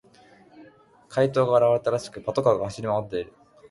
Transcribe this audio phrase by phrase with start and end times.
[1.09, 3.33] 怪盗が現れたらしく、パトカーが走り回っている。